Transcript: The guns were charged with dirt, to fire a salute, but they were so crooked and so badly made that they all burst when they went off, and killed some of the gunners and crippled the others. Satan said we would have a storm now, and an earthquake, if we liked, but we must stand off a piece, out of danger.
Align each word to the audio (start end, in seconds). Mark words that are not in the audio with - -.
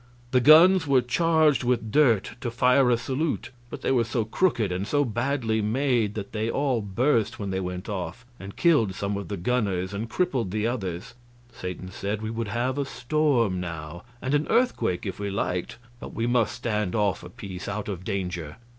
The 0.31 0.39
guns 0.41 0.87
were 0.87 1.03
charged 1.03 1.63
with 1.63 1.91
dirt, 1.91 2.31
to 2.41 2.49
fire 2.49 2.89
a 2.89 2.97
salute, 2.97 3.51
but 3.69 3.83
they 3.83 3.91
were 3.91 4.03
so 4.03 4.25
crooked 4.25 4.71
and 4.71 4.87
so 4.87 5.05
badly 5.05 5.61
made 5.61 6.15
that 6.15 6.31
they 6.31 6.49
all 6.49 6.81
burst 6.81 7.37
when 7.37 7.51
they 7.51 7.59
went 7.59 7.87
off, 7.87 8.25
and 8.39 8.55
killed 8.55 8.95
some 8.95 9.15
of 9.15 9.27
the 9.27 9.37
gunners 9.37 9.93
and 9.93 10.09
crippled 10.09 10.49
the 10.49 10.65
others. 10.65 11.13
Satan 11.53 11.91
said 11.91 12.23
we 12.23 12.31
would 12.31 12.47
have 12.47 12.79
a 12.79 12.85
storm 12.85 13.59
now, 13.59 14.01
and 14.23 14.33
an 14.33 14.47
earthquake, 14.49 15.05
if 15.05 15.19
we 15.19 15.29
liked, 15.29 15.77
but 15.99 16.15
we 16.15 16.25
must 16.25 16.55
stand 16.55 16.95
off 16.95 17.21
a 17.21 17.29
piece, 17.29 17.67
out 17.67 17.87
of 17.87 18.03
danger. 18.03 18.57